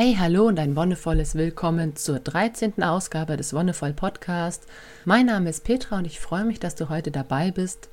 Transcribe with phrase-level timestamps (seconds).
[0.00, 2.84] Hey, hallo und ein wonnevolles Willkommen zur 13.
[2.84, 4.64] Ausgabe des Wonnevoll Podcast.
[5.04, 7.88] Mein Name ist Petra und ich freue mich, dass du heute dabei bist.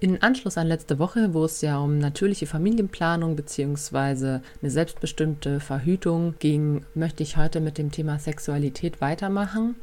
[0.00, 4.40] In Anschluss an letzte Woche, wo es ja um natürliche Familienplanung bzw.
[4.60, 9.76] eine selbstbestimmte Verhütung ging, möchte ich heute mit dem Thema Sexualität weitermachen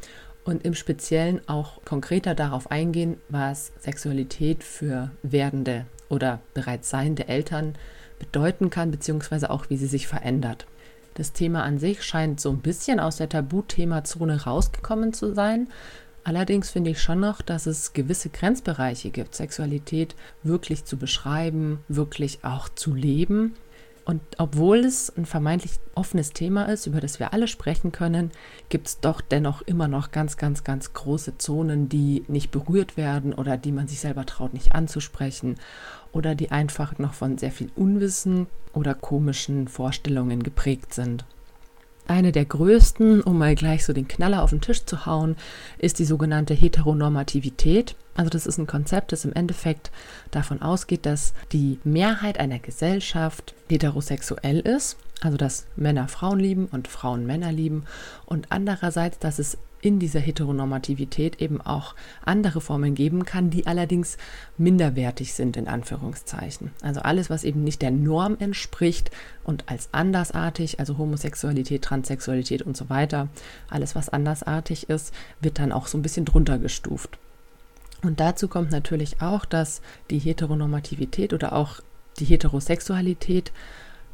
[0.44, 7.76] und im Speziellen auch konkreter darauf eingehen, was Sexualität für werdende oder bereits seiende Eltern
[8.20, 9.46] bedeuten kann bzw.
[9.46, 10.68] auch wie sie sich verändert.
[11.16, 15.70] Das Thema an sich scheint so ein bisschen aus der Tabuthema-Zone rausgekommen zu sein.
[16.24, 22.44] Allerdings finde ich schon noch, dass es gewisse Grenzbereiche gibt, Sexualität wirklich zu beschreiben, wirklich
[22.44, 23.56] auch zu leben
[24.06, 28.30] und obwohl es ein vermeintlich offenes Thema ist, über das wir alle sprechen können,
[28.70, 33.34] gibt es doch dennoch immer noch ganz, ganz, ganz große Zonen, die nicht berührt werden
[33.34, 35.56] oder die man sich selber traut nicht anzusprechen
[36.16, 41.26] oder die einfach noch von sehr viel Unwissen oder komischen Vorstellungen geprägt sind.
[42.08, 45.36] Eine der größten, um mal gleich so den Knaller auf den Tisch zu hauen,
[45.78, 47.96] ist die sogenannte Heteronormativität.
[48.16, 49.92] Also das ist ein Konzept, das im Endeffekt
[50.32, 56.88] davon ausgeht, dass die Mehrheit einer Gesellschaft heterosexuell ist, also dass Männer Frauen lieben und
[56.88, 57.86] Frauen Männer lieben
[58.26, 61.94] und andererseits, dass es in dieser Heteronormativität eben auch
[62.26, 64.18] andere Formen geben kann, die allerdings
[64.58, 66.72] minderwertig sind, in Anführungszeichen.
[66.82, 69.12] Also alles, was eben nicht der Norm entspricht
[69.44, 73.28] und als andersartig, also Homosexualität, Transsexualität und so weiter,
[73.70, 77.20] alles, was andersartig ist, wird dann auch so ein bisschen drunter gestuft.
[78.02, 81.80] Und dazu kommt natürlich auch, dass die Heteronormativität oder auch
[82.20, 83.52] die Heterosexualität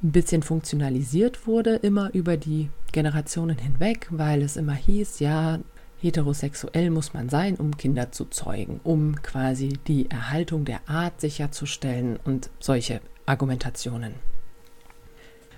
[0.03, 5.59] ein bisschen funktionalisiert wurde, immer über die Generationen hinweg, weil es immer hieß, ja,
[6.01, 12.17] heterosexuell muss man sein, um Kinder zu zeugen, um quasi die Erhaltung der Art sicherzustellen
[12.23, 14.15] und solche Argumentationen.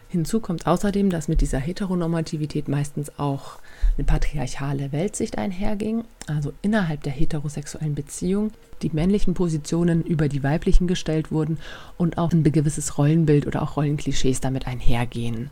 [0.10, 3.60] Hinzu kommt außerdem, dass mit dieser Heteronormativität meistens auch
[3.98, 10.88] eine patriarchale Weltsicht einherging, also innerhalb der heterosexuellen Beziehung die männlichen Positionen über die weiblichen
[10.88, 11.58] gestellt wurden
[11.98, 15.50] und auch ein gewisses Rollenbild oder auch Rollenklischees damit einhergehen.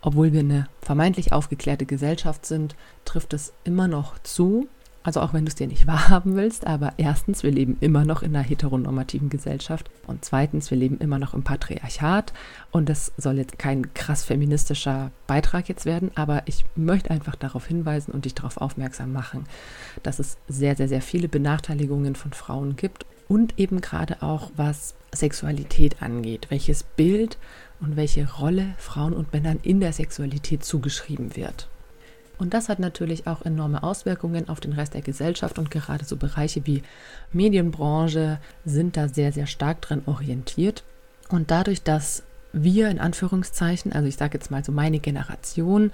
[0.00, 4.68] Obwohl wir eine vermeintlich aufgeklärte Gesellschaft sind, trifft es immer noch zu,
[5.08, 8.22] also auch wenn du es dir nicht wahrhaben willst, aber erstens, wir leben immer noch
[8.22, 12.34] in einer heteronormativen Gesellschaft und zweitens, wir leben immer noch im Patriarchat
[12.72, 17.66] und das soll jetzt kein krass feministischer Beitrag jetzt werden, aber ich möchte einfach darauf
[17.66, 19.46] hinweisen und dich darauf aufmerksam machen,
[20.02, 24.94] dass es sehr, sehr, sehr viele Benachteiligungen von Frauen gibt und eben gerade auch was
[25.14, 27.38] Sexualität angeht, welches Bild
[27.80, 31.70] und welche Rolle Frauen und Männern in der Sexualität zugeschrieben wird.
[32.38, 36.16] Und das hat natürlich auch enorme Auswirkungen auf den Rest der Gesellschaft und gerade so
[36.16, 36.82] Bereiche wie
[37.32, 40.84] Medienbranche sind da sehr, sehr stark dran orientiert.
[41.28, 42.22] Und dadurch, dass
[42.52, 45.90] wir in Anführungszeichen, also ich sage jetzt mal so meine Generation,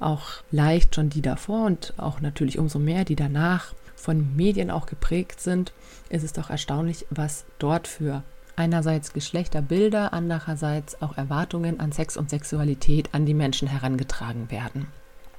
[0.00, 4.86] auch leicht schon die davor und auch natürlich umso mehr die danach von Medien auch
[4.86, 5.72] geprägt sind,
[6.10, 8.22] ist es doch erstaunlich, was dort für
[8.56, 14.88] einerseits Geschlechterbilder, andererseits auch Erwartungen an Sex und Sexualität an die Menschen herangetragen werden.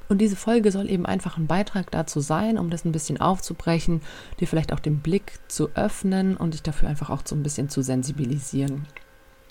[0.07, 4.01] Und diese Folge soll eben einfach ein Beitrag dazu sein, um das ein bisschen aufzubrechen,
[4.39, 7.69] dir vielleicht auch den Blick zu öffnen und dich dafür einfach auch so ein bisschen
[7.69, 8.85] zu sensibilisieren.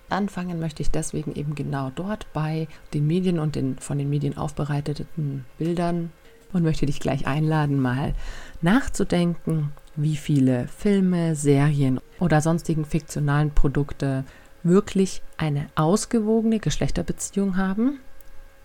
[0.09, 4.37] Anfangen möchte ich deswegen eben genau dort bei den Medien und den von den Medien
[4.37, 6.13] aufbereiteten Bildern
[6.53, 8.15] und möchte dich gleich einladen, mal
[8.63, 14.25] nachzudenken, wie viele Filme, Serien oder sonstigen fiktionalen Produkte
[14.63, 17.99] wirklich eine ausgewogene Geschlechterbeziehung haben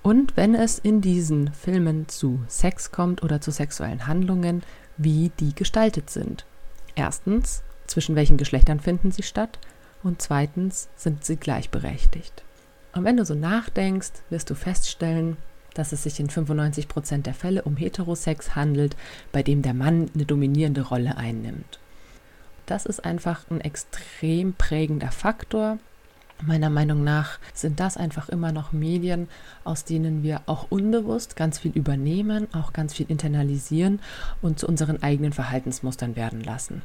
[0.01, 4.63] und wenn es in diesen Filmen zu Sex kommt oder zu sexuellen Handlungen,
[4.97, 6.45] wie die gestaltet sind.
[6.95, 9.59] Erstens, zwischen welchen Geschlechtern finden sie statt?
[10.03, 12.43] Und zweitens, sind sie gleichberechtigt?
[12.93, 15.38] Und wenn du so nachdenkst, wirst du feststellen,
[15.73, 18.95] dass es sich in 95 Prozent der Fälle um Heterosex handelt,
[19.31, 21.79] bei dem der Mann eine dominierende Rolle einnimmt.
[22.65, 25.79] Das ist einfach ein extrem prägender Faktor,
[26.41, 29.27] Meiner Meinung nach sind das einfach immer noch Medien,
[29.66, 34.00] aus denen wir auch unbewusst ganz viel übernehmen, auch ganz viel internalisieren
[34.41, 36.81] und zu unseren eigenen Verhaltensmustern werden lassen.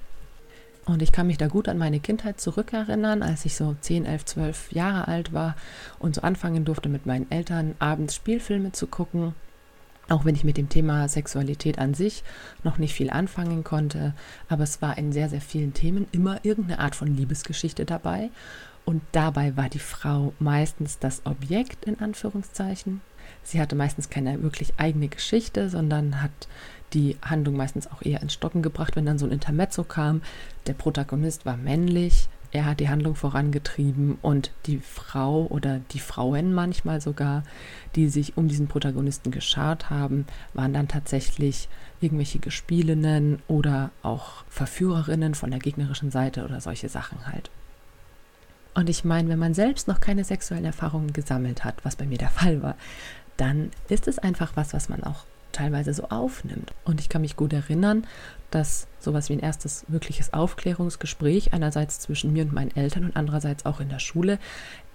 [0.87, 4.25] Und ich kann mich da gut an meine Kindheit zurückerinnern, als ich so 10, 11,
[4.25, 5.56] 12 Jahre alt war
[5.99, 9.35] und so anfangen durfte, mit meinen Eltern abends Spielfilme zu gucken.
[10.09, 12.23] Auch wenn ich mit dem Thema Sexualität an sich
[12.62, 14.12] noch nicht viel anfangen konnte,
[14.51, 18.31] aber es war in sehr, sehr vielen Themen immer irgendeine Art von Liebesgeschichte dabei.
[18.85, 23.01] Und dabei war die Frau meistens das Objekt in Anführungszeichen.
[23.43, 26.49] Sie hatte meistens keine wirklich eigene Geschichte, sondern hat
[26.93, 30.23] die Handlung meistens auch eher ins Stocken gebracht, wenn dann so ein Intermezzo kam.
[30.67, 36.55] Der Protagonist war männlich, er hat die Handlung vorangetrieben und die Frau oder die Frauen
[36.55, 37.43] manchmal sogar,
[37.97, 41.69] die sich um diesen Protagonisten geschart haben, waren dann tatsächlich
[42.01, 47.51] irgendwelche Gespielinnen oder auch Verführerinnen von der gegnerischen Seite oder solche Sachen halt.
[48.75, 52.19] Und ich meine, wenn man selbst noch keine sexuellen Erfahrungen gesammelt hat, was bei mir
[52.19, 52.76] der Fall war,
[53.37, 56.73] dann ist es einfach was, was man auch teilweise so aufnimmt.
[56.85, 58.06] Und ich kann mich gut erinnern,
[58.50, 63.65] dass sowas wie ein erstes wirkliches Aufklärungsgespräch einerseits zwischen mir und meinen Eltern und andererseits
[63.65, 64.38] auch in der Schule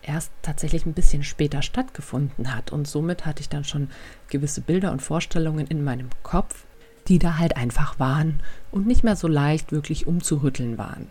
[0.02, 2.72] erst tatsächlich ein bisschen später stattgefunden hat.
[2.72, 3.90] Und somit hatte ich dann schon
[4.30, 6.66] gewisse Bilder und Vorstellungen in meinem Kopf,
[7.08, 8.40] die da halt einfach waren
[8.72, 11.08] und nicht mehr so leicht wirklich umzurütteln waren.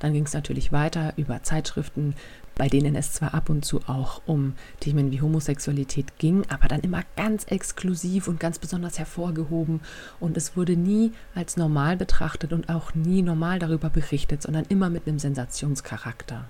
[0.00, 2.14] Dann ging es natürlich weiter über Zeitschriften,
[2.56, 6.80] bei denen es zwar ab und zu auch um Themen wie Homosexualität ging, aber dann
[6.80, 9.80] immer ganz exklusiv und ganz besonders hervorgehoben.
[10.18, 14.90] Und es wurde nie als normal betrachtet und auch nie normal darüber berichtet, sondern immer
[14.90, 16.46] mit einem Sensationscharakter.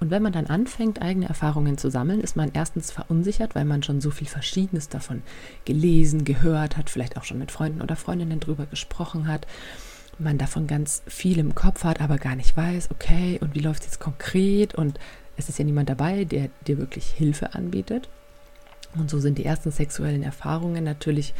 [0.00, 3.82] Und wenn man dann anfängt, eigene Erfahrungen zu sammeln, ist man erstens verunsichert, weil man
[3.82, 5.22] schon so viel Verschiedenes davon
[5.64, 9.46] gelesen, gehört hat, vielleicht auch schon mit Freunden oder Freundinnen drüber gesprochen hat
[10.18, 13.82] man davon ganz viel im Kopf hat, aber gar nicht weiß, okay, und wie läuft
[13.82, 14.74] es jetzt konkret?
[14.74, 14.98] Und
[15.36, 18.08] es ist ja niemand dabei, der dir wirklich Hilfe anbietet.
[18.94, 21.32] Und so sind die ersten sexuellen Erfahrungen natürlich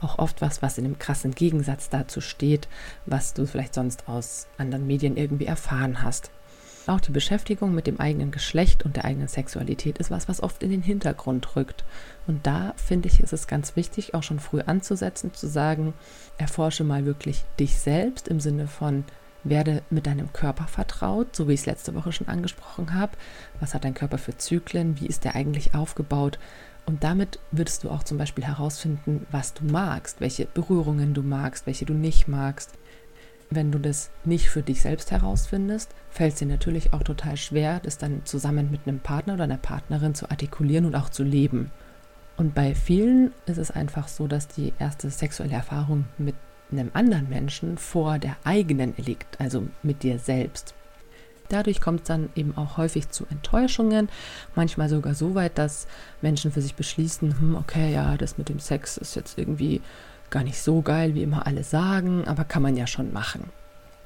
[0.00, 2.68] auch oft was, was in einem krassen Gegensatz dazu steht,
[3.06, 6.30] was du vielleicht sonst aus anderen Medien irgendwie erfahren hast.
[6.88, 10.62] Auch die Beschäftigung mit dem eigenen Geschlecht und der eigenen Sexualität ist was, was oft
[10.62, 11.84] in den Hintergrund rückt.
[12.26, 15.92] Und da finde ich, ist es ganz wichtig, auch schon früh anzusetzen, zu sagen,
[16.38, 19.04] erforsche mal wirklich dich selbst im Sinne von,
[19.44, 23.12] werde mit deinem Körper vertraut, so wie ich es letzte Woche schon angesprochen habe.
[23.60, 24.98] Was hat dein Körper für Zyklen?
[24.98, 26.38] Wie ist der eigentlich aufgebaut?
[26.86, 31.66] Und damit würdest du auch zum Beispiel herausfinden, was du magst, welche Berührungen du magst,
[31.66, 32.72] welche du nicht magst.
[33.50, 37.80] Wenn du das nicht für dich selbst herausfindest, fällt es dir natürlich auch total schwer,
[37.82, 41.70] das dann zusammen mit einem Partner oder einer Partnerin zu artikulieren und auch zu leben.
[42.36, 46.34] Und bei vielen ist es einfach so, dass die erste sexuelle Erfahrung mit
[46.70, 50.74] einem anderen Menschen vor der eigenen liegt, also mit dir selbst.
[51.48, 54.10] Dadurch kommt es dann eben auch häufig zu Enttäuschungen,
[54.54, 55.86] manchmal sogar so weit, dass
[56.20, 59.80] Menschen für sich beschließen, hm, okay, ja, das mit dem Sex ist jetzt irgendwie
[60.30, 63.50] gar nicht so geil, wie immer alle sagen, aber kann man ja schon machen.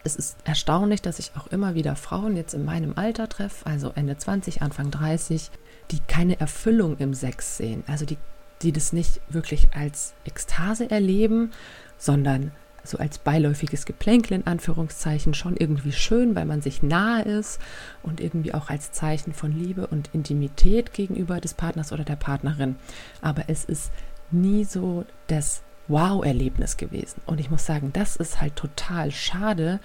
[0.04, 3.92] Es ist erstaunlich, dass ich auch immer wieder Frauen jetzt in meinem Alter treffe, also
[3.94, 5.50] Ende 20, Anfang 30,
[5.90, 8.18] die keine Erfüllung im Sex sehen, also die,
[8.62, 11.52] die das nicht wirklich als Ekstase erleben,
[11.98, 12.50] sondern
[12.84, 17.60] so als beiläufiges Geplänkel in Anführungszeichen schon irgendwie schön, weil man sich nahe ist
[18.02, 22.76] und irgendwie auch als Zeichen von Liebe und Intimität gegenüber des Partners oder der Partnerin.
[23.20, 23.92] Aber es ist
[24.32, 27.20] nie so das Wow-Erlebnis gewesen.
[27.26, 29.78] Und ich muss sagen, das ist halt total schade,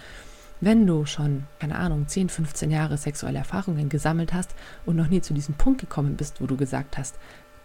[0.59, 4.55] wenn du schon, keine Ahnung, 10, 15 Jahre sexuelle Erfahrungen gesammelt hast
[4.85, 7.15] und noch nie zu diesem Punkt gekommen bist, wo du gesagt hast,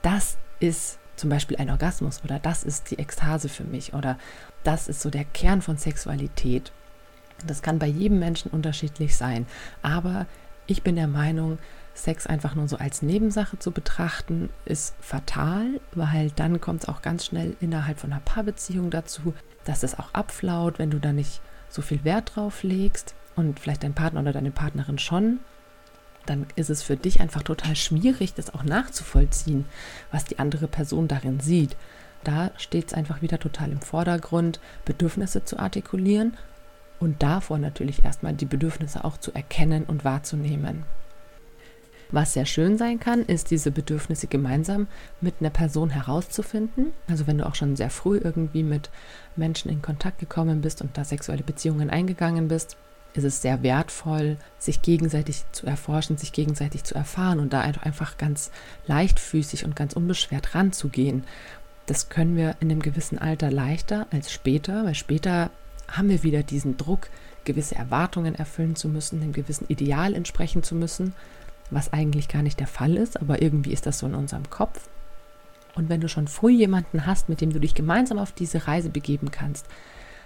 [0.02, 4.18] das ist zum Beispiel ein Orgasmus oder das ist die Ekstase für mich oder
[4.64, 6.72] das ist so der Kern von Sexualität.
[7.46, 9.46] Das kann bei jedem Menschen unterschiedlich sein,
[9.82, 10.26] aber
[10.66, 11.58] ich bin der Meinung,
[11.94, 17.02] Sex einfach nur so als Nebensache zu betrachten, ist fatal, weil dann kommt es auch
[17.02, 19.34] ganz schnell innerhalb von einer Paarbeziehung dazu,
[19.64, 23.82] dass es auch abflaut, wenn du da nicht so viel Wert drauf legst und vielleicht
[23.82, 25.40] dein Partner oder deine Partnerin schon,
[26.26, 29.64] dann ist es für dich einfach total schwierig, das auch nachzuvollziehen,
[30.10, 31.76] was die andere Person darin sieht.
[32.24, 36.36] Da steht es einfach wieder total im Vordergrund, Bedürfnisse zu artikulieren
[37.00, 40.84] und davor natürlich erstmal die Bedürfnisse auch zu erkennen und wahrzunehmen.
[42.12, 44.86] Was sehr schön sein kann, ist diese Bedürfnisse gemeinsam
[45.22, 46.92] mit einer Person herauszufinden.
[47.08, 48.90] Also wenn du auch schon sehr früh irgendwie mit
[49.34, 52.76] Menschen in Kontakt gekommen bist und da sexuelle Beziehungen eingegangen bist,
[53.14, 58.18] ist es sehr wertvoll, sich gegenseitig zu erforschen, sich gegenseitig zu erfahren und da einfach
[58.18, 58.50] ganz
[58.86, 61.24] leichtfüßig und ganz unbeschwert ranzugehen.
[61.86, 65.50] Das können wir in einem gewissen Alter leichter als später, weil später
[65.88, 67.08] haben wir wieder diesen Druck,
[67.44, 71.12] gewisse Erwartungen erfüllen zu müssen, einem gewissen Ideal entsprechen zu müssen
[71.72, 74.88] was eigentlich gar nicht der Fall ist, aber irgendwie ist das so in unserem Kopf.
[75.74, 78.90] Und wenn du schon früh jemanden hast, mit dem du dich gemeinsam auf diese Reise
[78.90, 79.66] begeben kannst,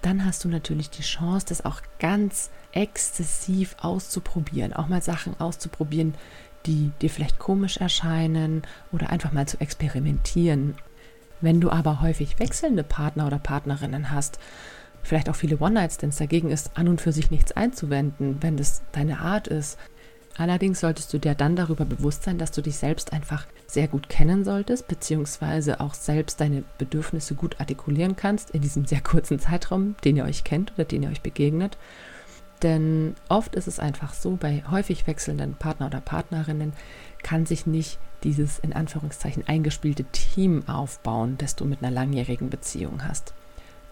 [0.02, 6.14] dann hast du natürlich die Chance, das auch ganz exzessiv auszuprobieren, auch mal Sachen auszuprobieren,
[6.66, 8.62] die dir vielleicht komisch erscheinen
[8.92, 10.74] oder einfach mal zu experimentieren.
[11.40, 14.38] Wenn du aber häufig wechselnde Partner oder Partnerinnen hast,
[15.02, 19.20] vielleicht auch viele One-Night-Stands, dagegen ist an und für sich nichts einzuwenden, wenn das deine
[19.20, 19.78] Art ist,
[20.38, 24.08] Allerdings solltest du dir dann darüber bewusst sein, dass du dich selbst einfach sehr gut
[24.08, 29.96] kennen solltest, beziehungsweise auch selbst deine Bedürfnisse gut artikulieren kannst in diesem sehr kurzen Zeitraum,
[30.04, 31.78] den ihr euch kennt oder den ihr euch begegnet.
[32.62, 36.72] Denn oft ist es einfach so, bei häufig wechselnden Partner oder Partnerinnen
[37.22, 43.06] kann sich nicht dieses in Anführungszeichen eingespielte Team aufbauen, das du mit einer langjährigen Beziehung
[43.06, 43.34] hast.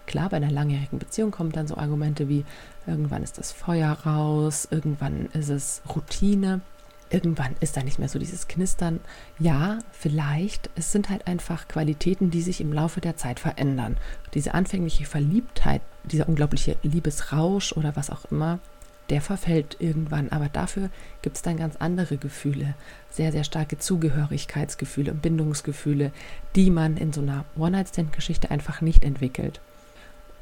[0.05, 2.45] Klar, bei einer langjährigen Beziehung kommen dann so Argumente wie,
[2.85, 6.61] irgendwann ist das Feuer raus, irgendwann ist es Routine,
[7.09, 8.99] irgendwann ist da nicht mehr so dieses Knistern.
[9.39, 13.97] Ja, vielleicht, es sind halt einfach Qualitäten, die sich im Laufe der Zeit verändern.
[14.33, 18.59] Diese anfängliche Verliebtheit, dieser unglaubliche Liebesrausch oder was auch immer,
[19.09, 20.29] der verfällt irgendwann.
[20.29, 20.89] Aber dafür
[21.21, 22.73] gibt es dann ganz andere Gefühle,
[23.09, 26.11] sehr, sehr starke Zugehörigkeitsgefühle und Bindungsgefühle,
[26.55, 29.61] die man in so einer One-Night-Stand-Geschichte einfach nicht entwickelt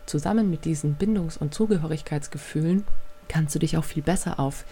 [0.05, 2.83] zusammen mit diesen Bindungs- und Zugehörigkeitsgefühlen
[3.27, 4.65] kannst du dich auch viel besser auf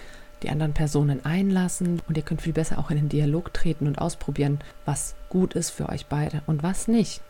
[0.43, 3.99] die anderen Personen einlassen und ihr könnt viel besser auch in den Dialog treten und
[3.99, 7.21] ausprobieren, was gut ist für euch beide und was nicht.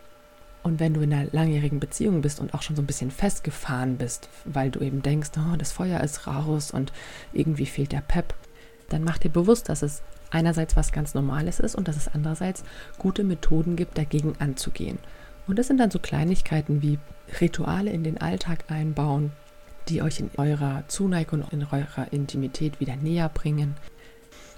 [0.63, 3.97] Und wenn du in einer langjährigen Beziehung bist und auch schon so ein bisschen festgefahren
[3.97, 6.93] bist, weil du eben denkst, oh, das Feuer ist raus und
[7.33, 8.35] irgendwie fehlt der Pep,
[8.89, 12.63] dann mach dir bewusst, dass es einerseits was ganz Normales ist und dass es andererseits
[12.97, 14.99] gute Methoden gibt, dagegen anzugehen.
[15.47, 16.99] Und das sind dann so Kleinigkeiten wie
[17.39, 19.31] Rituale in den Alltag einbauen,
[19.87, 23.75] die euch in eurer Zuneigung und in eurer Intimität wieder näher bringen.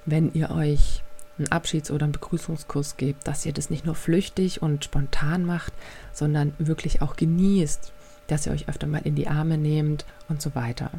[0.05, 1.03] Wenn ihr euch
[1.37, 5.73] einen Abschieds- oder einen Begrüßungskuss gebt, dass ihr das nicht nur flüchtig und spontan macht,
[6.11, 7.91] sondern wirklich auch genießt,
[8.27, 10.91] dass ihr euch öfter mal in die Arme nehmt und so weiter.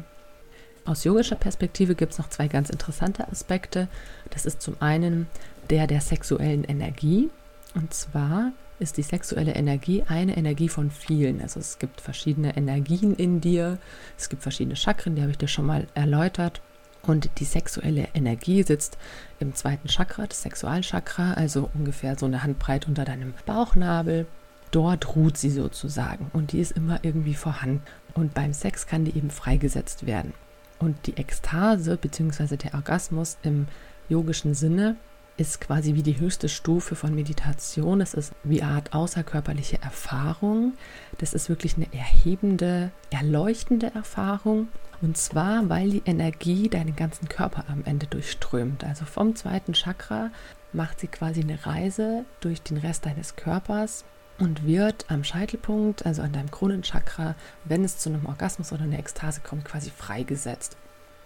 [0.85, 3.87] Aus yogischer Perspektive gibt es noch zwei ganz interessante Aspekte.
[4.29, 5.27] Das ist zum einen
[5.69, 7.29] der der sexuellen Energie.
[7.73, 11.41] Und zwar ist die sexuelle Energie eine Energie von vielen.
[11.41, 13.77] Also es gibt verschiedene Energien in dir,
[14.17, 16.61] es gibt verschiedene Chakren, die habe ich dir schon mal erläutert.
[17.01, 18.97] Und die sexuelle Energie sitzt
[19.39, 24.25] im zweiten Chakra, das Sexualchakra, also ungefähr so eine Handbreit unter deinem Bauchnabel.
[24.71, 27.83] Dort ruht sie sozusagen und die ist immer irgendwie vorhanden.
[28.15, 30.33] Und beim Sex kann die eben freigesetzt werden.
[30.79, 32.57] Und die Ekstase bzw.
[32.57, 33.67] der Orgasmus im
[34.09, 34.97] yogischen Sinne
[35.37, 38.01] ist quasi wie die höchste Stufe von Meditation.
[38.01, 40.73] Es ist wie eine Art außerkörperliche Erfahrung.
[41.17, 44.69] Das ist wirklich eine erhebende, erleuchtende Erfahrung.
[45.01, 48.83] Und zwar, weil die Energie deinen ganzen Körper am Ende durchströmt.
[48.85, 50.31] Also vom zweiten Chakra
[50.71, 54.05] macht sie quasi eine Reise durch den Rest deines Körpers
[54.39, 58.99] und wird am Scheitelpunkt, also an deinem Kronenchakra, wenn es zu einem Orgasmus oder einer
[58.99, 60.77] Ekstase kommt, quasi freigesetzt.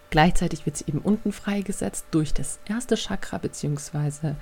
[0.10, 4.36] Gleichzeitig wird sie eben unten freigesetzt durch das erste Chakra beziehungsweise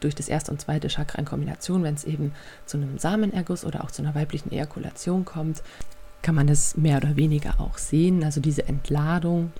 [0.00, 2.32] durch das erste und zweite Chakra in Kombination, wenn es eben
[2.66, 5.62] zu einem Samenerguss oder auch zu einer weiblichen Ejakulation kommt,
[6.22, 9.52] kann man es mehr oder weniger auch sehen, also diese Entladung,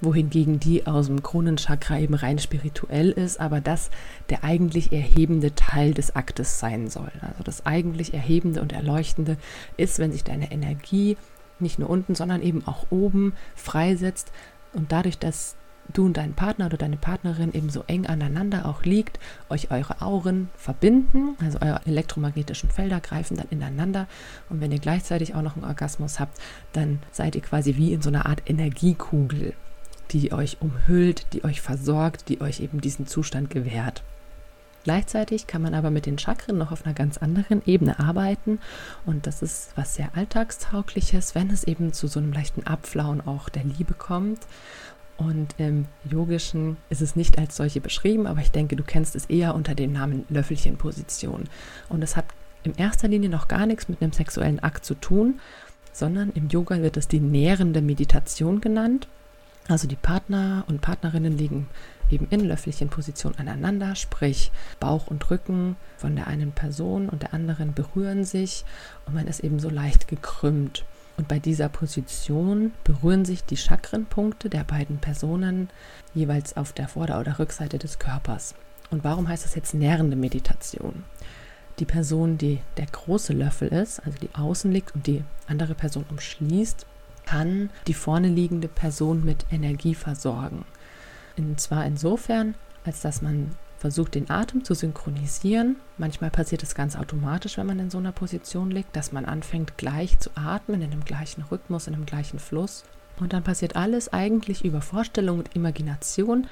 [0.00, 3.90] wohingegen die aus dem Kronenchakra eben rein spirituell ist, aber das
[4.30, 7.10] der eigentlich erhebende Teil des Aktes sein soll.
[7.20, 9.36] Also das eigentlich erhebende und erleuchtende
[9.76, 11.16] ist, wenn sich deine Energie
[11.58, 14.30] nicht nur unten, sondern eben auch oben freisetzt,
[14.72, 15.56] und dadurch, dass
[15.92, 20.02] du und dein Partner oder deine Partnerin eben so eng aneinander auch liegt, euch eure
[20.02, 24.06] Auren verbinden, also eure elektromagnetischen Felder greifen dann ineinander
[24.50, 26.38] und wenn ihr gleichzeitig auch noch einen Orgasmus habt,
[26.72, 29.54] dann seid ihr quasi wie in so einer Art Energiekugel,
[30.10, 34.02] die euch umhüllt, die euch versorgt, die euch eben diesen Zustand gewährt.
[34.84, 38.58] Gleichzeitig kann man aber mit den Chakren noch auf einer ganz anderen Ebene arbeiten
[39.04, 43.48] und das ist was sehr alltagstaugliches, wenn es eben zu so einem leichten Abflauen auch
[43.48, 44.40] der Liebe kommt.
[45.18, 49.26] Und im Yogischen ist es nicht als solche beschrieben, aber ich denke, du kennst es
[49.26, 51.48] eher unter dem Namen Löffelchenposition.
[51.88, 52.26] Und es hat
[52.62, 55.40] in erster Linie noch gar nichts mit einem sexuellen Akt zu tun,
[55.92, 59.08] sondern im Yoga wird es die nährende Meditation genannt.
[59.66, 61.66] Also die Partner und Partnerinnen liegen
[62.10, 64.50] eben in Löffelchenposition aneinander, sprich
[64.80, 68.64] Bauch und Rücken von der einen Person und der anderen berühren sich
[69.06, 70.84] und man ist eben so leicht gekrümmt.
[71.16, 75.68] Und bei dieser Position berühren sich die Chakrenpunkte der beiden Personen
[76.14, 78.54] jeweils auf der Vorder- oder Rückseite des Körpers.
[78.90, 81.04] Und warum heißt das jetzt nährende Meditation?
[81.80, 86.04] Die Person, die der große Löffel ist, also die außen liegt und die andere Person
[86.08, 86.86] umschließt,
[87.26, 90.64] kann die vorne liegende Person mit Energie versorgen.
[91.38, 92.54] Und zwar insofern,
[92.84, 95.76] als dass man versucht, den Atem zu synchronisieren.
[95.96, 99.78] Manchmal passiert es ganz automatisch, wenn man in so einer Position liegt, dass man anfängt
[99.78, 102.84] gleich zu atmen, in dem gleichen Rhythmus, in dem gleichen Fluss.
[103.20, 106.46] Und dann passiert alles eigentlich über Vorstellung und Imagination.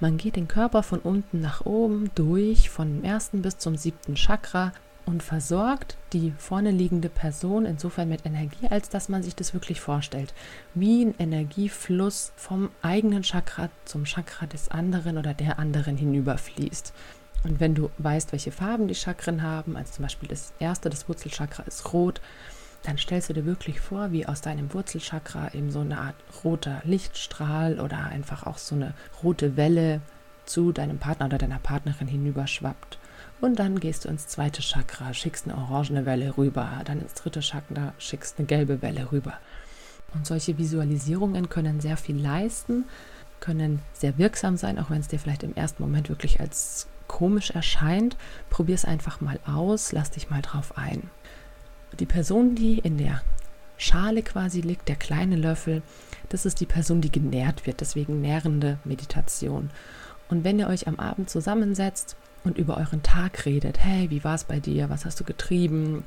[0.00, 4.14] Man geht den Körper von unten nach oben durch, von dem ersten bis zum siebten
[4.14, 4.72] Chakra
[5.04, 9.80] und versorgt die vorne liegende Person insofern mit Energie, als dass man sich das wirklich
[9.80, 10.34] vorstellt.
[10.74, 16.92] Wie ein Energiefluss vom eigenen Chakra zum Chakra des anderen oder der anderen hinüberfließt.
[17.44, 21.08] Und wenn du weißt, welche Farben die Chakren haben, also zum Beispiel das erste, das
[21.08, 22.20] Wurzelchakra ist rot,
[22.84, 26.82] dann stellst du dir wirklich vor, wie aus deinem Wurzelchakra eben so eine Art roter
[26.84, 30.00] Lichtstrahl oder einfach auch so eine rote Welle
[30.44, 32.98] zu deinem Partner oder deiner Partnerin hinüberschwappt.
[33.42, 37.40] Und dann gehst du ins zweite Chakra, schickst eine orangene Welle rüber, dann ins dritte
[37.40, 39.32] Chakra, schickst eine gelbe Welle rüber.
[40.14, 42.84] Und solche Visualisierungen können sehr viel leisten,
[43.40, 47.50] können sehr wirksam sein, auch wenn es dir vielleicht im ersten Moment wirklich als komisch
[47.50, 48.16] erscheint.
[48.48, 51.10] Probier es einfach mal aus, lass dich mal drauf ein.
[51.98, 53.22] Die Person, die in der
[53.76, 55.82] Schale quasi liegt, der kleine Löffel,
[56.28, 59.70] das ist die Person, die genährt wird, deswegen nährende Meditation.
[60.28, 64.34] Und wenn ihr euch am Abend zusammensetzt und über euren Tag redet, hey, wie war
[64.34, 66.04] es bei dir, was hast du getrieben,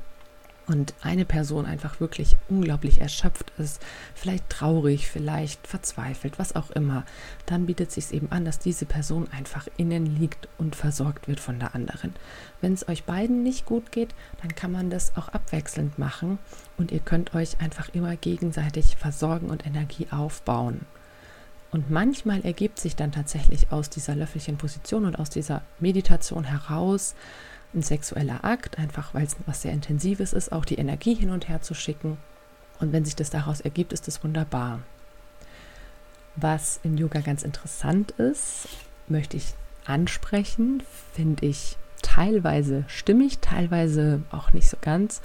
[0.66, 3.80] und eine Person einfach wirklich unglaublich erschöpft ist,
[4.14, 7.04] vielleicht traurig, vielleicht verzweifelt, was auch immer,
[7.46, 11.40] dann bietet es sich eben an, dass diese Person einfach innen liegt und versorgt wird
[11.40, 12.14] von der anderen.
[12.60, 16.38] Wenn es euch beiden nicht gut geht, dann kann man das auch abwechselnd machen
[16.76, 20.80] und ihr könnt euch einfach immer gegenseitig versorgen und Energie aufbauen.
[21.70, 27.14] Und manchmal ergibt sich dann tatsächlich aus dieser löffelchen Position und aus dieser Meditation heraus,
[27.74, 31.48] ein sexueller Akt, einfach weil es was sehr Intensives ist, auch die Energie hin und
[31.48, 32.16] her zu schicken.
[32.78, 34.80] Und wenn sich das daraus ergibt, ist das wunderbar.
[36.36, 38.68] Was im Yoga ganz interessant ist,
[39.08, 39.54] möchte ich
[39.86, 40.82] ansprechen,
[41.12, 45.22] finde ich teilweise stimmig, teilweise auch nicht so ganz.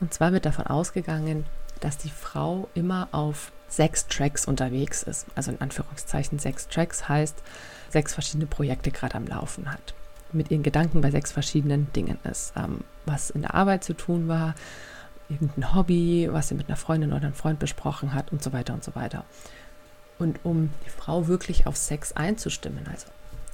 [0.00, 1.44] Und zwar wird davon ausgegangen,
[1.80, 5.26] dass die Frau immer auf sechs Tracks unterwegs ist.
[5.34, 7.42] Also in Anführungszeichen sechs Tracks heißt,
[7.90, 9.94] sechs verschiedene Projekte gerade am Laufen hat
[10.32, 12.52] mit ihren Gedanken bei sechs verschiedenen Dingen ist.
[12.56, 14.54] Ähm, was in der Arbeit zu tun war,
[15.28, 18.74] irgendein Hobby, was sie mit einer Freundin oder einem Freund besprochen hat und so weiter
[18.74, 19.24] und so weiter.
[20.18, 23.06] Und um die Frau wirklich auf Sex einzustimmen, also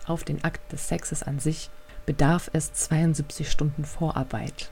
[0.07, 1.71] auf den Akt des Sexes an sich,
[2.07, 4.71] bedarf es 72 Stunden Vorarbeit.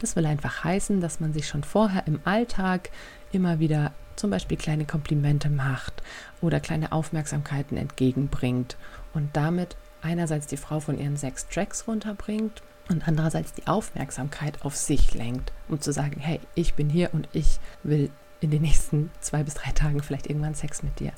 [0.00, 2.90] Das will einfach heißen, dass man sich schon vorher im Alltag
[3.32, 6.02] immer wieder zum Beispiel kleine Komplimente macht
[6.40, 8.76] oder kleine Aufmerksamkeiten entgegenbringt
[9.14, 14.76] und damit einerseits die Frau von ihren sechs Tracks runterbringt und andererseits die Aufmerksamkeit auf
[14.76, 18.10] sich lenkt, um zu sagen, hey, ich bin hier und ich will
[18.40, 21.12] in den nächsten zwei bis drei Tagen vielleicht irgendwann Sex mit dir.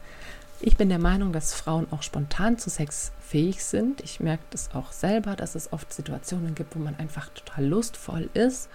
[0.63, 4.03] Ich bin der Meinung, dass Frauen auch spontan zu Sex fähig sind.
[4.03, 8.29] Ich merke das auch selber, dass es oft Situationen gibt, wo man einfach total lustvoll
[8.35, 8.69] ist.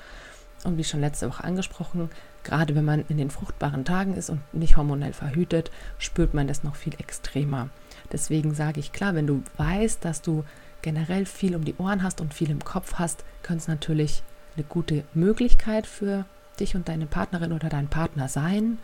[0.63, 2.09] Und wie schon letzte Woche angesprochen,
[2.45, 6.63] gerade wenn man in den fruchtbaren Tagen ist und nicht hormonell verhütet, spürt man das
[6.63, 7.69] noch viel extremer.
[8.13, 10.45] Deswegen sage ich klar, wenn du weißt, dass du
[10.81, 14.23] generell viel um die Ohren hast und viel im Kopf hast, könnte es natürlich
[14.55, 16.25] eine gute Möglichkeit für
[16.59, 18.77] dich und deine Partnerin oder deinen Partner sein,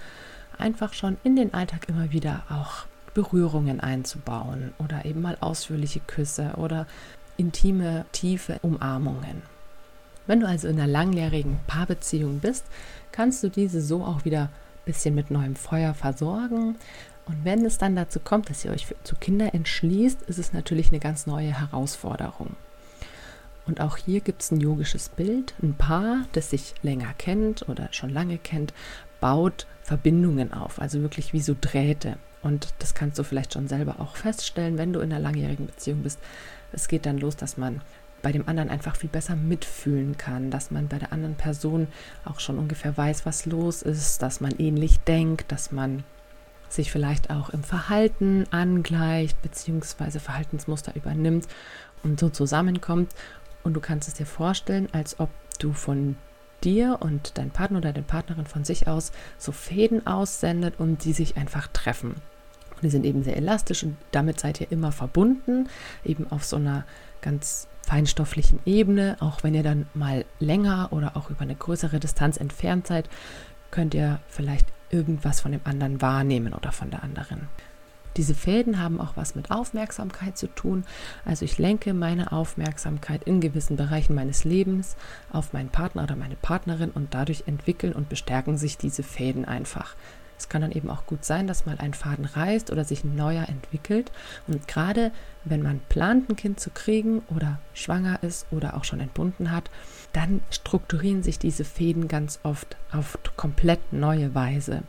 [0.58, 6.54] einfach schon in den Alltag immer wieder auch Berührungen einzubauen oder eben mal ausführliche Küsse
[6.58, 6.88] oder
[7.38, 9.41] intime, tiefe Umarmungen.
[10.28, 12.65] Wenn du also in einer langjährigen Paarbeziehung bist,
[13.12, 14.50] kannst du diese so auch wieder ein
[14.86, 16.76] bisschen mit neuem Feuer versorgen.
[17.26, 20.54] Und wenn es dann dazu kommt, dass ihr euch für, zu Kinder entschließt, ist es
[20.54, 22.56] natürlich eine ganz neue Herausforderung.
[23.67, 25.54] Und auch hier gibt es ein yogisches Bild.
[25.62, 28.74] Ein Paar, das sich länger kennt oder schon lange kennt,
[29.19, 32.17] baut Verbindungen auf, also wirklich wie so Drähte.
[32.41, 36.02] Und das kannst du vielleicht schon selber auch feststellen, wenn du in einer langjährigen Beziehung
[36.02, 36.19] bist.
[36.71, 37.82] Es geht dann los, dass man
[38.22, 41.88] bei dem anderen einfach viel besser mitfühlen kann, dass man bei der anderen Person
[42.26, 46.04] auch schon ungefähr weiß, was los ist, dass man ähnlich denkt, dass man
[46.70, 51.48] sich vielleicht auch im Verhalten angleicht, beziehungsweise Verhaltensmuster übernimmt
[52.04, 53.12] und so zusammenkommt.
[53.64, 55.30] Und du kannst es dir vorstellen, als ob
[55.60, 56.16] du von
[56.64, 61.14] dir und dein Partner oder deine Partnerin von sich aus so Fäden aussendet und die
[61.14, 62.16] sich einfach treffen.
[62.76, 65.70] Und die sind eben sehr elastisch und damit seid ihr immer verbunden,
[66.04, 66.86] eben auf so einer
[67.22, 69.17] ganz feinstofflichen Ebene.
[69.19, 73.10] Auch wenn ihr dann mal länger oder auch über eine größere Distanz entfernt seid,
[73.69, 77.49] könnt ihr vielleicht irgendwas von dem anderen wahrnehmen oder von der anderen.
[78.15, 80.86] Diese Fäden haben auch was mit Aufmerksamkeit zu tun.
[81.25, 84.95] Also ich lenke meine Aufmerksamkeit in gewissen Bereichen meines Lebens
[85.34, 89.95] auf meinen Partner oder meine Partnerin und dadurch entwickeln und bestärken sich diese Fäden einfach.
[90.41, 93.15] Es kann dann eben auch gut sein, dass mal ein Faden reißt oder sich ein
[93.15, 94.12] neuer entwickelt.
[94.47, 95.12] Und gerade
[95.45, 99.69] wenn man plant, ein Kind zu kriegen oder schwanger ist oder auch schon entbunden hat,
[100.13, 104.82] dann strukturieren sich diese Fäden ganz oft auf komplett neue Weise.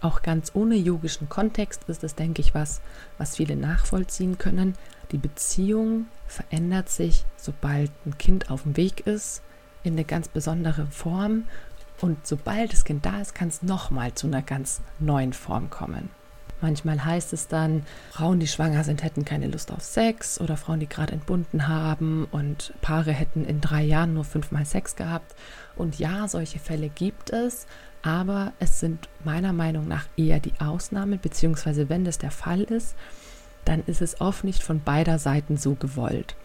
[0.00, 2.80] Auch ganz ohne yogischen Kontext ist es, denke ich, was,
[3.18, 4.74] was viele nachvollziehen können.
[5.10, 9.42] Die Beziehung verändert sich, sobald ein Kind auf dem Weg ist,
[9.82, 11.44] in eine ganz besondere Form
[12.04, 16.10] und sobald das Kind da ist, kann es nochmal zu einer ganz neuen Form kommen.
[16.60, 20.80] Manchmal heißt es dann, Frauen, die schwanger sind, hätten keine Lust auf Sex oder Frauen,
[20.80, 25.34] die gerade entbunden haben und Paare hätten in drei Jahren nur fünfmal Sex gehabt.
[25.76, 27.66] Und ja, solche Fälle gibt es,
[28.02, 32.96] aber es sind meiner Meinung nach eher die Ausnahmen, beziehungsweise wenn das der Fall ist,
[33.64, 36.36] dann ist es oft nicht von beider Seiten so gewollt.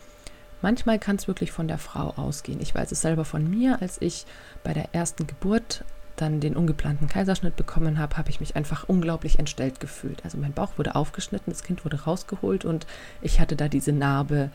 [0.62, 2.60] Manchmal kann es wirklich von der Frau ausgehen.
[2.62, 4.26] Ich weiß es selber von mir, als ich
[4.64, 5.86] bei der ersten Geburt
[6.18, 10.24] dann den ungeplanten Kaiserschnitt bekommen habe, habe ich mich einfach unglaublich entstellt gefühlt.
[10.26, 12.86] Also mein Bauch wurde aufgeschnitten, das Kind wurde rausgeholt und
[13.22, 14.50] ich hatte da diese Narbe,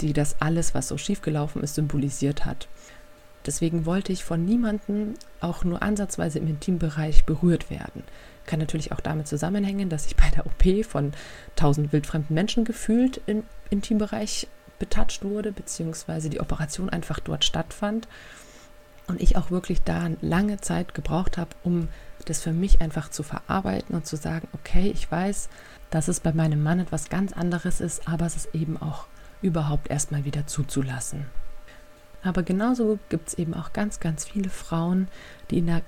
[0.00, 2.68] die das alles, was so schiefgelaufen ist, symbolisiert hat.
[3.46, 8.04] Deswegen wollte ich von niemandem auch nur ansatzweise im Intimbereich berührt werden.
[8.46, 11.12] Kann natürlich auch damit zusammenhängen, dass ich bei der OP von
[11.56, 14.46] tausend wildfremden Menschen gefühlt im Intimbereich
[14.80, 18.08] betatscht wurde, beziehungsweise die Operation einfach dort stattfand
[19.06, 21.88] und ich auch wirklich da lange Zeit gebraucht habe, um
[22.24, 25.48] das für mich einfach zu verarbeiten und zu sagen, okay, ich weiß,
[25.90, 29.06] dass es bei meinem Mann etwas ganz anderes ist, aber es ist eben auch
[29.42, 31.26] überhaupt erstmal wieder zuzulassen.
[32.22, 35.08] Aber genauso gibt es eben auch ganz, ganz viele Frauen,
[35.50, 35.82] die in der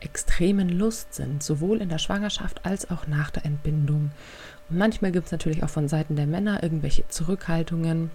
[0.00, 4.10] extremen Lust sind, sowohl in der Schwangerschaft als auch nach der Entbindung.
[4.68, 8.10] Und manchmal gibt es natürlich auch von Seiten der Männer irgendwelche Zurückhaltungen.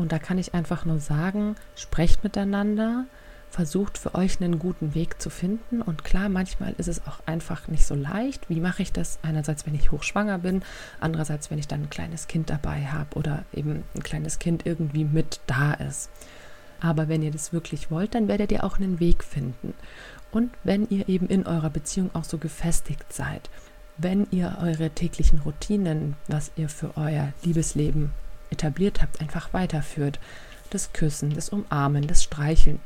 [0.00, 3.04] Und da kann ich einfach nur sagen, sprecht miteinander,
[3.50, 5.82] versucht für euch einen guten Weg zu finden.
[5.82, 8.48] Und klar, manchmal ist es auch einfach nicht so leicht.
[8.48, 9.18] Wie mache ich das?
[9.22, 10.62] Einerseits, wenn ich hochschwanger bin,
[11.00, 15.04] andererseits, wenn ich dann ein kleines Kind dabei habe oder eben ein kleines Kind irgendwie
[15.04, 16.08] mit da ist.
[16.80, 19.74] Aber wenn ihr das wirklich wollt, dann werdet ihr auch einen Weg finden.
[20.32, 23.50] Und wenn ihr eben in eurer Beziehung auch so gefestigt seid,
[23.98, 28.12] wenn ihr eure täglichen Routinen, was ihr für euer Liebesleben
[28.50, 30.20] etabliert habt, einfach weiterführt,
[30.70, 32.80] das Küssen, das Umarmen, das Streicheln,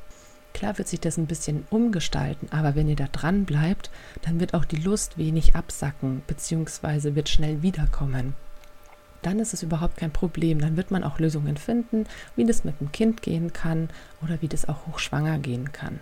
[0.55, 3.91] Klar wird sich das ein bisschen umgestalten, aber wenn ihr da dran bleibt,
[4.23, 8.35] dann wird auch die Lust wenig absacken, beziehungsweise wird schnell wiederkommen.
[9.21, 10.61] Dann ist es überhaupt kein Problem.
[10.61, 12.05] Dann wird man auch Lösungen finden,
[12.37, 13.89] wie das mit dem Kind gehen kann
[14.23, 15.99] oder wie das auch hochschwanger gehen kann.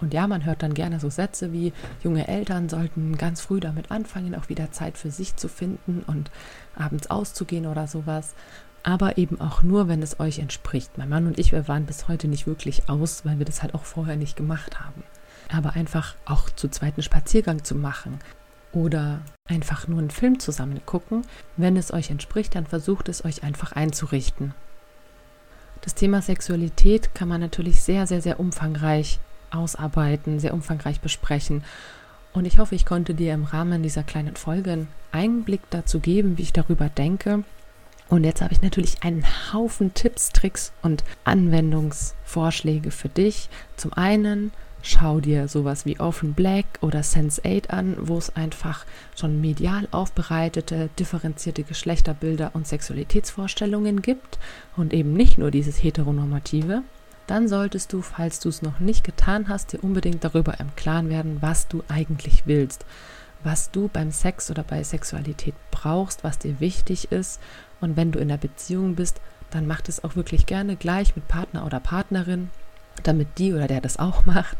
[0.00, 1.72] Und ja, man hört dann gerne so Sätze wie,
[2.04, 6.30] junge Eltern sollten ganz früh damit anfangen, auch wieder Zeit für sich zu finden und
[6.76, 8.34] abends auszugehen oder sowas
[8.88, 10.96] aber eben auch nur, wenn es euch entspricht.
[10.96, 13.74] Mein Mann und ich, wir waren bis heute nicht wirklich aus, weil wir das halt
[13.74, 15.02] auch vorher nicht gemacht haben.
[15.52, 18.18] Aber einfach auch zu zweiten Spaziergang zu machen
[18.72, 21.20] oder einfach nur einen Film zusammen gucken,
[21.58, 24.54] wenn es euch entspricht, dann versucht es euch einfach einzurichten.
[25.82, 29.18] Das Thema Sexualität kann man natürlich sehr, sehr, sehr umfangreich
[29.50, 31.62] ausarbeiten, sehr umfangreich besprechen.
[32.32, 36.38] Und ich hoffe, ich konnte dir im Rahmen dieser kleinen Folge einen Einblick dazu geben,
[36.38, 37.44] wie ich darüber denke
[38.08, 43.50] und jetzt habe ich natürlich einen Haufen Tipps, Tricks und Anwendungsvorschläge für dich.
[43.76, 49.40] Zum einen schau dir sowas wie Open Black oder Sense8 an, wo es einfach schon
[49.40, 54.38] medial aufbereitete, differenzierte Geschlechterbilder und Sexualitätsvorstellungen gibt
[54.76, 56.82] und eben nicht nur dieses heteronormative.
[57.26, 61.10] Dann solltest du, falls du es noch nicht getan hast, dir unbedingt darüber im Klaren
[61.10, 62.86] werden, was du eigentlich willst
[63.42, 67.40] was du beim Sex oder bei Sexualität brauchst, was dir wichtig ist.
[67.80, 71.28] Und wenn du in der Beziehung bist, dann macht es auch wirklich gerne gleich mit
[71.28, 72.50] Partner oder Partnerin,
[73.02, 74.56] damit die oder der das auch macht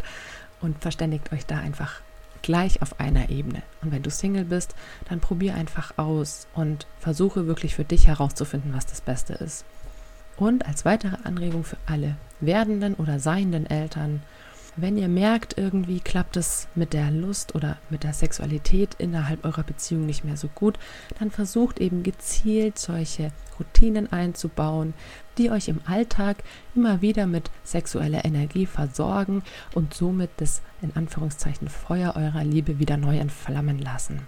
[0.61, 2.01] und verständigt euch da einfach
[2.43, 3.63] gleich auf einer Ebene.
[3.83, 4.75] Und wenn du Single bist,
[5.09, 9.65] dann probier einfach aus und versuche wirklich für dich herauszufinden, was das Beste ist.
[10.37, 14.23] Und als weitere Anregung für alle werdenden oder seienden Eltern,
[14.81, 19.65] wenn ihr merkt, irgendwie klappt es mit der Lust oder mit der Sexualität innerhalb eurer
[19.65, 20.79] Beziehung nicht mehr so gut,
[21.19, 24.95] dann versucht eben gezielt solche Routinen einzubauen,
[25.37, 29.43] die euch im Alltag immer wieder mit sexueller Energie versorgen
[29.75, 34.27] und somit das in Anführungszeichen Feuer eurer Liebe wieder neu entflammen lassen.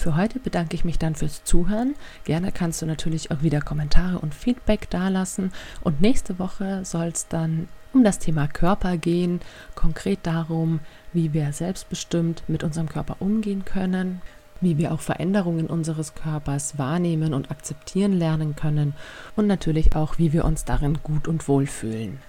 [0.00, 1.94] Für heute bedanke ich mich dann fürs Zuhören.
[2.24, 5.52] Gerne kannst du natürlich auch wieder Kommentare und Feedback dalassen.
[5.82, 9.40] Und nächste Woche soll es dann um das Thema Körper gehen,
[9.74, 10.80] konkret darum,
[11.12, 14.22] wie wir selbstbestimmt mit unserem Körper umgehen können,
[14.62, 18.94] wie wir auch Veränderungen unseres Körpers wahrnehmen und akzeptieren lernen können
[19.36, 22.20] und natürlich auch, wie wir uns darin gut und wohl fühlen.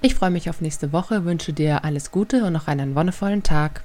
[0.00, 3.82] Ich freue mich auf nächste Woche, wünsche dir alles Gute und noch einen wonnevollen Tag.